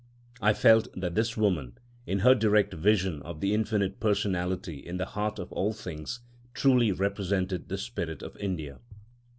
I 0.41 0.53
felt 0.53 0.87
that 0.99 1.13
this 1.13 1.37
woman, 1.37 1.77
in 2.07 2.21
her 2.25 2.33
direct 2.33 2.73
vision 2.73 3.21
of 3.21 3.39
the 3.39 3.53
infinite 3.53 3.99
personality 3.99 4.79
in 4.79 4.97
the 4.97 5.05
heart 5.05 5.37
of 5.37 5.51
all 5.51 5.73
things, 5.73 6.21
truly 6.55 6.91
represented 6.91 7.69
the 7.69 7.77
spirit 7.77 8.23
of 8.23 8.35
India. 8.37 8.79